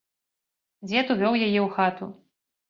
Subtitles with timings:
[0.87, 2.05] Дзед увёў яе ў хату.